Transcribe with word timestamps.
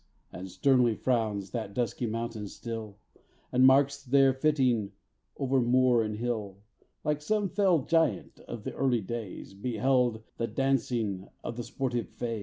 And 0.33 0.49
sternly 0.49 0.95
frowns 0.95 1.51
that 1.51 1.75
dusky 1.75 2.07
mountain 2.07 2.47
still, 2.47 2.97
And 3.51 3.67
marks 3.67 4.03
their 4.03 4.33
fittings 4.33 4.89
over 5.37 5.61
moor 5.61 6.01
and 6.01 6.17
hill; 6.17 6.63
Like 7.03 7.21
some 7.21 7.47
fell 7.47 7.83
giant 7.85 8.39
of 8.47 8.63
the 8.63 8.73
early 8.73 9.01
days 9.01 9.53
Beheld 9.53 10.23
the 10.37 10.47
dancing 10.47 11.29
of 11.43 11.55
the 11.55 11.61
sportive 11.63 12.09
fays. 12.09 12.39